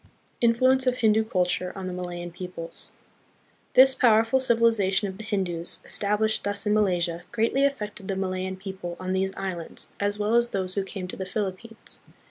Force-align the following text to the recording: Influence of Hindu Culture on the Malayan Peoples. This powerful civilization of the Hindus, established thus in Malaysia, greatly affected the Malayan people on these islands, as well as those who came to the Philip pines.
Influence 0.41 0.87
of 0.87 0.97
Hindu 0.97 1.23
Culture 1.25 1.71
on 1.75 1.85
the 1.85 1.93
Malayan 1.93 2.31
Peoples. 2.31 2.89
This 3.75 3.93
powerful 3.93 4.39
civilization 4.39 5.07
of 5.07 5.19
the 5.19 5.23
Hindus, 5.23 5.77
established 5.85 6.43
thus 6.43 6.65
in 6.65 6.73
Malaysia, 6.73 7.21
greatly 7.31 7.63
affected 7.63 8.07
the 8.07 8.15
Malayan 8.15 8.57
people 8.57 8.97
on 8.99 9.13
these 9.13 9.31
islands, 9.37 9.89
as 9.99 10.17
well 10.17 10.33
as 10.33 10.49
those 10.49 10.73
who 10.73 10.81
came 10.83 11.07
to 11.07 11.15
the 11.17 11.23
Philip 11.27 11.59
pines. 11.59 11.99